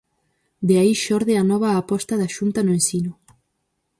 De 0.67 0.75
aí 0.81 0.93
xorde 1.03 1.33
a 1.37 1.43
nova 1.51 1.69
aposta 1.81 2.13
da 2.21 2.29
xunta 2.35 2.59
no 2.63 2.75
ensino. 2.79 3.11